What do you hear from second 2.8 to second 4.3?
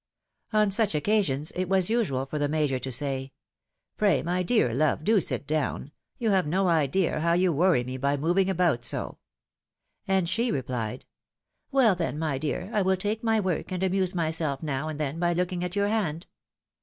say" Pray,